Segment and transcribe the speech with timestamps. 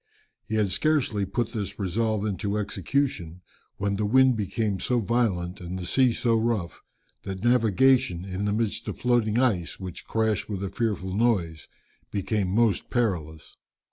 [0.47, 3.41] He had scarcely put this resolve into execution
[3.77, 6.81] when the wind became so violent, and the sea so rough,
[7.21, 11.67] that navigation, in the midst of floating ice, which crashed with a fearful noise,
[12.11, 13.57] became most perilous.